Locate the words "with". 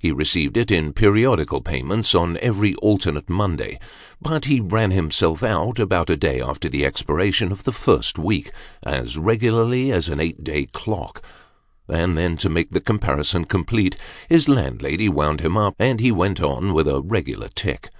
16.72-16.88